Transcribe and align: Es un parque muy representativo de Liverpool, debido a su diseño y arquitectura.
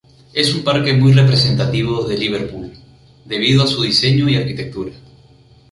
Es 0.33 0.55
un 0.55 0.63
parque 0.63 0.93
muy 0.93 1.11
representativo 1.13 2.05
de 2.07 2.17
Liverpool, 2.17 2.71
debido 3.23 3.61
a 3.61 3.67
su 3.67 3.83
diseño 3.83 4.27
y 4.27 4.35
arquitectura. 4.35 4.93